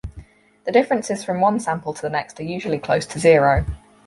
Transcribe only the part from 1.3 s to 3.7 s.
one sample to the next are usually close to zero.